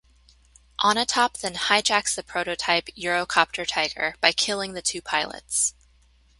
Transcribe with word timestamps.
Onatopp 0.83 1.37
then 1.41 1.53
hijacks 1.53 2.15
the 2.15 2.23
prototype 2.23 2.87
Eurocopter 2.97 3.67
Tiger 3.67 4.15
by 4.19 4.31
killing 4.31 4.73
the 4.73 4.81
two 4.81 4.99
pilots. 4.99 5.75